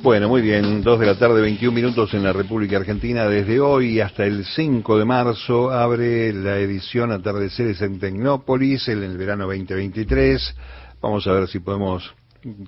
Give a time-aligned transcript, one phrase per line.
[0.00, 3.26] Bueno, muy bien, dos de la tarde, 21 minutos en la República Argentina.
[3.26, 9.18] Desde hoy hasta el 5 de marzo abre la edición Atardeceres en Tecnópolis en el
[9.18, 10.54] verano 2023.
[11.02, 12.14] Vamos a ver si podemos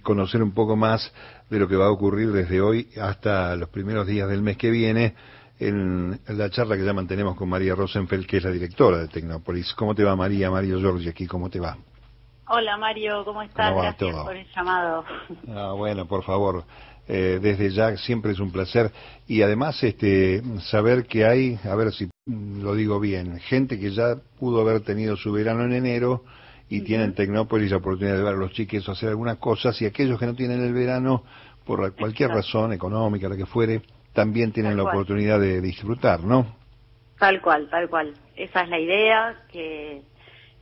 [0.02, 1.12] conocer un poco más
[1.48, 4.70] de lo que va a ocurrir desde hoy hasta los primeros días del mes que
[4.70, 5.14] viene
[5.60, 9.72] en la charla que ya mantenemos con María Rosenfeld, que es la directora de Tecnópolis.
[9.74, 10.50] ¿Cómo te va, María?
[10.50, 11.78] Mario Giorgi aquí, ¿cómo te va?
[12.52, 13.72] Hola, Mario, ¿cómo estás?
[13.72, 15.04] Gracias por el llamado.
[15.54, 16.64] Ah, bueno, por favor.
[17.06, 18.90] Eh, desde ya siempre es un placer
[19.28, 24.16] y además este saber que hay, a ver si lo digo bien, gente que ya
[24.40, 26.24] pudo haber tenido su verano en enero
[26.68, 29.86] y tienen Tecnópolis la oportunidad de ver a los chiques o hacer algunas cosas y
[29.86, 31.22] aquellos que no tienen el verano
[31.64, 33.82] por cualquier razón económica, la que fuere,
[34.12, 36.56] también tienen la oportunidad de disfrutar, ¿no?
[37.16, 38.12] Tal cual, tal cual.
[38.34, 40.02] Esa es la idea, que,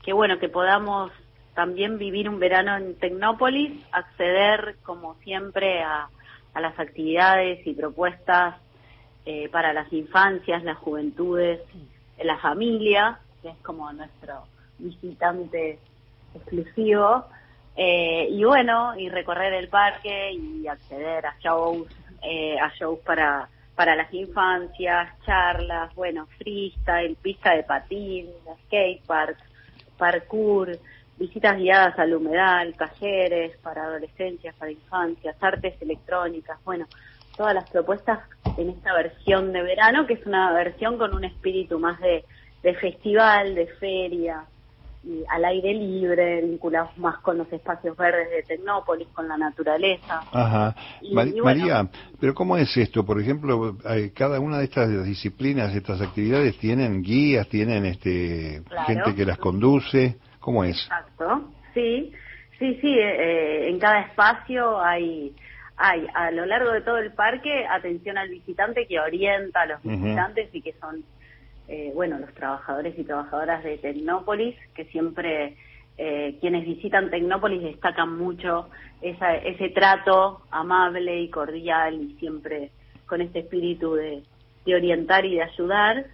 [0.03, 1.13] que bueno, que podamos
[1.59, 6.09] también vivir un verano en Tecnópolis, acceder como siempre a,
[6.55, 8.55] a las actividades y propuestas
[9.27, 11.59] eh, para las infancias, las juventudes,
[12.23, 14.45] la familia, que es como nuestro
[14.79, 15.81] visitante
[16.33, 17.25] exclusivo,
[17.75, 21.89] eh, y bueno, y recorrer el parque y acceder a shows,
[22.23, 28.29] eh, a shows para, para las infancias, charlas, bueno, freestyle, pista de patín,
[28.67, 29.39] skatepark,
[29.99, 30.79] parkour,
[31.19, 36.87] visitas guiadas al humedal, talleres para adolescencias, para infancias, artes electrónicas, bueno,
[37.37, 38.21] todas las propuestas
[38.57, 42.25] en esta versión de verano, que es una versión con un espíritu más de,
[42.75, 44.45] festival, de feria,
[45.05, 50.21] y al aire libre, vinculados más con los espacios verdes de Tecnópolis, con la naturaleza.
[50.33, 50.75] Ajá.
[51.43, 51.89] María,
[52.21, 53.07] pero ¿cómo es esto?
[53.07, 53.77] Por ejemplo,
[54.15, 60.19] cada una de estas disciplinas, estas actividades, tienen guías, tienen este gente que las conduce.
[60.41, 60.89] ¿Cómo es?
[61.75, 62.13] Sí,
[62.59, 65.35] sí, sí, eh, eh, en cada espacio hay,
[65.77, 69.83] hay a lo largo de todo el parque atención al visitante que orienta a los
[69.83, 71.05] visitantes y que son,
[71.69, 75.57] eh, bueno, los trabajadores y trabajadoras de Tecnópolis, que siempre
[76.41, 78.69] quienes visitan Tecnópolis destacan mucho
[79.03, 82.71] esa, ese trato amable y cordial y siempre
[83.07, 84.23] con ese espíritu de,
[84.65, 86.07] de orientar y de ayudar.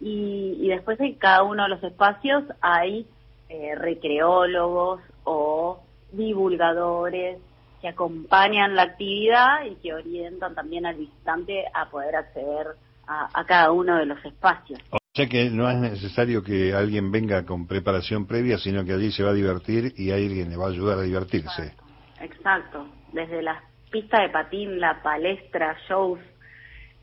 [0.00, 3.04] Y, y después en cada uno de los espacios hay
[3.52, 7.38] eh, recreólogos o divulgadores
[7.82, 12.68] que acompañan la actividad y que orientan también al visitante a poder acceder
[13.06, 14.80] a, cada uno de los espacios.
[14.90, 19.12] O sea que no es necesario que alguien venga con preparación previa, sino que allí
[19.12, 21.74] se va a divertir y alguien le va a ayudar a divertirse.
[22.22, 22.86] Exacto.
[23.12, 26.20] Desde las pistas de patín, la palestra, shows,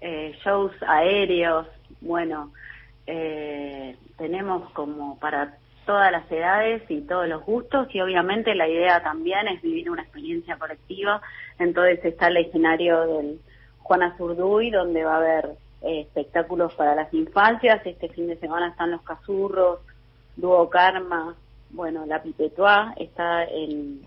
[0.02, 1.68] eh, shows aéreos,
[2.02, 2.52] bueno,
[3.06, 5.60] eh, tenemos como para
[5.90, 10.04] todas las edades y todos los gustos y obviamente la idea también es vivir una
[10.04, 11.20] experiencia colectiva.
[11.58, 13.40] Entonces está el escenario del
[13.80, 15.46] Juana Zurduy donde va a haber
[15.82, 17.84] eh, espectáculos para las infancias.
[17.84, 19.80] Este fin de semana están los Cazurros,
[20.36, 21.36] Dúo Karma,
[21.72, 24.06] bueno, la Pipetuá, está el,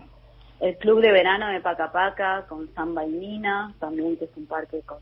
[0.61, 4.83] el Club de Verano de Pacapaca con Samba y Nina, también que es un parque
[4.85, 4.99] con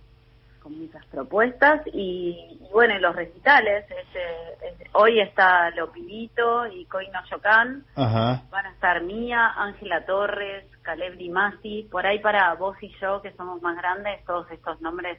[0.61, 8.65] con muchas propuestas y, bueno, los recitales, este, hoy está Lopidito y Coino Yocan, van
[8.65, 13.61] a estar Mía, Ángela Torres, Caleb Dimasi, por ahí para vos y yo que somos
[13.61, 15.17] más grandes, todos estos nombres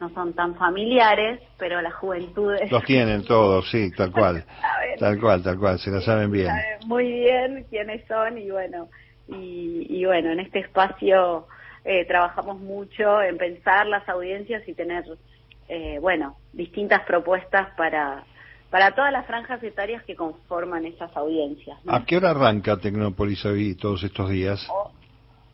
[0.00, 2.70] no son tan familiares, pero las juventudes...
[2.70, 4.44] Los tienen todos, sí, tal cual,
[4.98, 6.46] tal cual, tal cual, se lo saben bien.
[6.46, 8.88] Saben muy bien quiénes son y bueno,
[9.28, 11.46] y, y bueno, en este espacio
[11.84, 15.04] eh, trabajamos mucho en pensar las audiencias y tener,
[15.68, 18.24] eh, bueno, distintas propuestas para,
[18.70, 21.78] para todas las franjas etarias que conforman esas audiencias.
[21.86, 24.66] ¿A qué hora arranca Tecnópolis hoy todos estos días?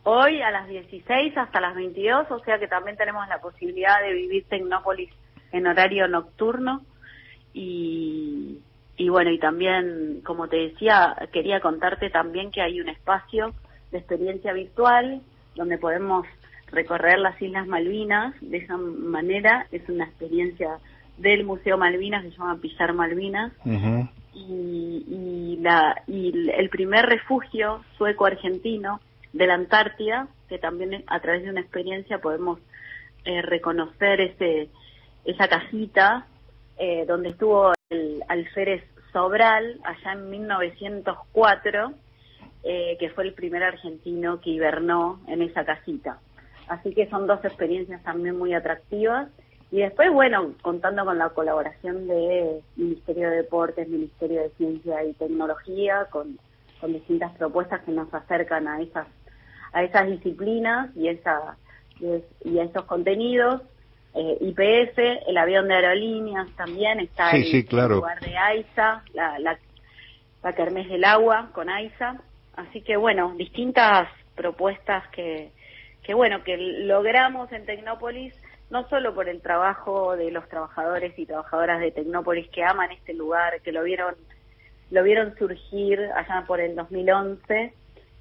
[0.02, 4.14] hoy a las 16 hasta las 22, o sea que también tenemos la posibilidad de
[4.14, 5.10] vivir Tecnópolis
[5.52, 6.82] en horario nocturno
[7.52, 8.58] y,
[8.96, 13.52] y bueno, y también, como te decía, quería contarte también que hay un espacio
[13.90, 15.22] de experiencia virtual
[15.60, 16.26] donde podemos
[16.68, 18.34] recorrer las Islas Malvinas.
[18.40, 20.78] De esa manera es una experiencia
[21.18, 23.52] del Museo Malvinas, se llama Pillar Malvinas.
[24.32, 29.00] y, la, y el primer refugio sueco-argentino
[29.34, 32.58] de la Antártida, que también a través de una experiencia podemos
[33.26, 34.70] eh, reconocer ese,
[35.26, 36.26] esa casita
[36.78, 41.92] eh, donde estuvo el alférez Sobral allá en 1904
[42.62, 46.18] eh, que fue el primer argentino que hibernó en esa casita.
[46.68, 49.28] Así que son dos experiencias también muy atractivas.
[49.72, 55.12] Y después, bueno, contando con la colaboración de Ministerio de Deportes, Ministerio de Ciencia y
[55.14, 56.38] Tecnología, con,
[56.88, 59.06] distintas propuestas que nos acercan a esas,
[59.72, 61.58] a esas disciplinas y esa
[62.44, 63.62] y estos contenidos.
[64.14, 64.98] Eh, IPS,
[65.28, 69.58] el avión de aerolíneas también está en el lugar de AISA, la, la,
[70.42, 72.20] la Kermés del Agua con AISA.
[72.56, 75.50] Así que bueno, distintas propuestas que,
[76.02, 78.34] que bueno, que logramos en Tecnópolis,
[78.70, 83.14] no solo por el trabajo de los trabajadores y trabajadoras de Tecnópolis que aman este
[83.14, 84.14] lugar, que lo vieron,
[84.90, 87.72] lo vieron surgir allá por el 2011,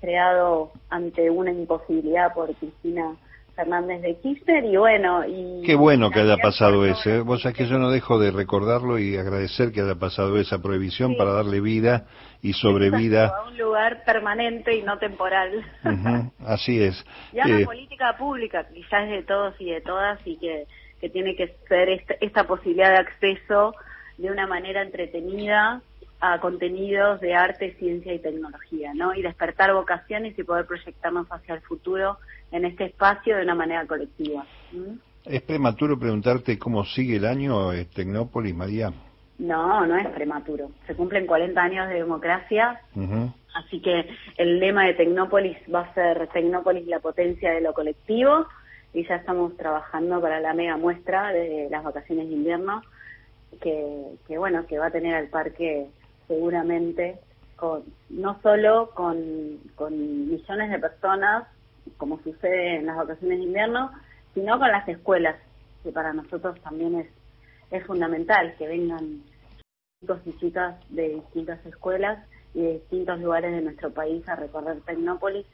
[0.02, 3.16] creado ante una imposibilidad por Cristina
[3.60, 7.20] Fernández de Kirchner y bueno y qué bueno que haya pasado ese ¿eh?
[7.20, 11.18] vos sabés que yo no dejo de recordarlo y agradecer que haya pasado esa prohibición
[11.18, 12.06] para darle vida
[12.42, 13.28] y sobrevida.
[13.28, 15.52] a un lugar permanente y no temporal.
[16.46, 17.06] Así es.
[17.34, 20.66] Ya una eh, política pública quizás de todos y de todas y que
[21.00, 23.74] que tiene que ser esta, esta posibilidad de acceso
[24.18, 25.82] de una manera entretenida
[26.22, 29.14] a contenidos de arte, ciencia y tecnología, ¿no?
[29.16, 32.18] Y despertar vocaciones y poder proyectarnos hacia el futuro
[32.52, 34.46] en este espacio de una manera colectiva.
[35.26, 38.92] ¿Es prematuro preguntarte cómo sigue el año eh, Tecnópolis, María?
[39.38, 40.72] No, no es prematuro.
[40.86, 42.82] Se cumplen 40 años de democracia,
[43.54, 48.46] así que el lema de Tecnópolis va a ser Tecnópolis la potencia de lo colectivo
[48.94, 52.82] y ya estamos trabajando para la mega muestra de las vacaciones de invierno
[53.62, 55.88] que, que bueno, que va a tener al parque
[56.30, 57.20] seguramente
[57.58, 59.60] con, no solo con,
[60.30, 61.46] millones de personas,
[61.98, 63.92] como sucede en las vacaciones de invierno,
[64.34, 65.36] sino con las escuelas,
[65.84, 67.08] que para nosotros también es,
[67.72, 69.22] es fundamental que vengan
[70.00, 74.80] chicos y chicas de distintas escuelas y de distintos lugares de nuestro país a recorrer
[74.82, 75.46] Tecnópolis.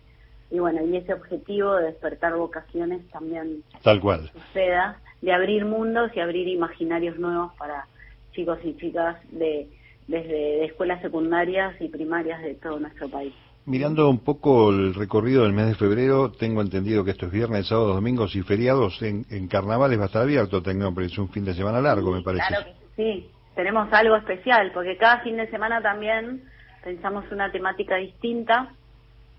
[0.51, 4.29] Y bueno, y ese objetivo de despertar vocaciones también Tal cual.
[4.31, 7.87] suceda, de abrir mundos y abrir imaginarios nuevos para
[8.33, 9.67] chicos y chicas de
[10.07, 13.33] desde escuelas secundarias y primarias de todo nuestro país.
[13.65, 17.95] Mirando un poco el recorrido del mes de febrero, tengo entendido que estos viernes, sábados,
[17.95, 21.81] domingos y feriados en, en carnavales va a estar abierto Tecnópolis, un fin de semana
[21.81, 22.45] largo, me parece.
[22.47, 26.43] Claro que sí, tenemos algo especial, porque cada fin de semana también
[26.83, 28.71] pensamos una temática distinta.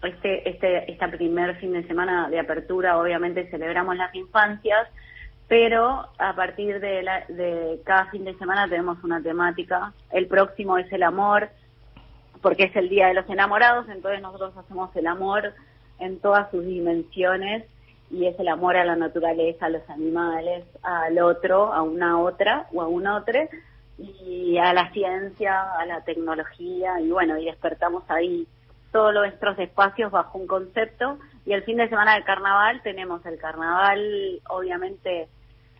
[0.02, 4.88] Este, este, este primer fin de semana de apertura, obviamente celebramos las infancias,
[5.48, 9.92] pero a partir de, de cada fin de semana tenemos una temática.
[10.10, 11.48] El próximo es el amor,
[12.42, 15.54] porque es el Día de los Enamorados, entonces nosotros hacemos el amor
[15.98, 17.64] en todas sus dimensiones
[18.10, 22.66] y es el amor a la naturaleza, a los animales, al otro, a una otra
[22.72, 23.40] o a un otro
[23.98, 28.46] y a la ciencia, a la tecnología y bueno, y despertamos ahí
[28.92, 33.38] todos nuestros espacios bajo un concepto y el fin de semana del carnaval tenemos el
[33.38, 35.28] carnaval obviamente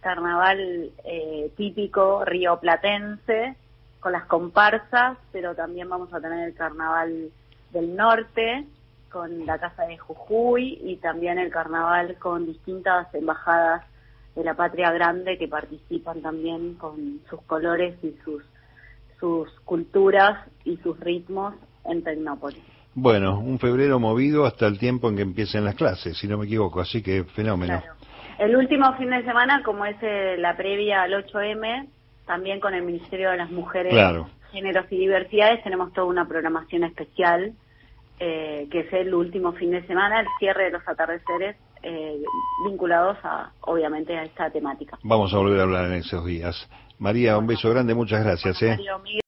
[0.07, 3.57] carnaval eh, típico rioplatense
[3.99, 7.31] con las comparsas, pero también vamos a tener el carnaval
[7.73, 8.69] del norte
[9.11, 13.83] con la Casa de Jujuy y también el carnaval con distintas embajadas
[14.37, 18.45] de la patria grande que participan también con sus colores y sus
[19.19, 21.55] sus culturas y sus ritmos
[21.85, 22.63] en Tecnópolis.
[22.95, 26.45] Bueno, un febrero movido hasta el tiempo en que empiecen las clases, si no me
[26.47, 27.83] equivoco, así que fenómeno.
[28.39, 31.89] El último fin de semana, como es eh, la previa al 8M,
[32.27, 33.95] también con el Ministerio de las Mujeres,
[34.53, 37.53] Géneros y Diversidades, tenemos toda una programación especial,
[38.21, 42.21] eh, que es el último fin de semana, el cierre de los atardeceres, eh,
[42.67, 44.99] vinculados a, obviamente, a esta temática.
[45.03, 46.69] Vamos a volver a hablar en esos días.
[46.99, 48.63] María, un beso grande, muchas gracias.
[48.63, 48.79] ¿eh?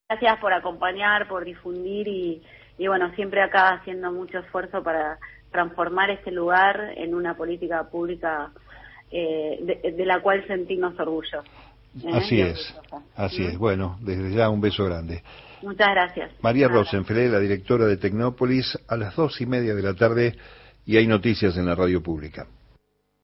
[0.07, 2.43] gracias por acompañar, por difundir y,
[2.77, 5.17] y, bueno, siempre acá haciendo mucho esfuerzo para
[5.51, 8.51] transformar este lugar en una política pública
[9.11, 11.43] eh, de, la cual sentimos orgullo.
[12.03, 12.11] ¿eh?
[12.13, 12.75] Así es,
[13.15, 13.57] así es.
[13.57, 15.23] Bueno, desde ya un beso grande.
[15.61, 16.31] Muchas gracias.
[16.41, 20.35] María Rosenfeld, la directora de Tecnópolis, a las dos y media de la tarde
[20.85, 22.47] y hay noticias en la radio pública.